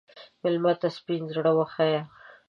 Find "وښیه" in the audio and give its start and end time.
1.57-2.01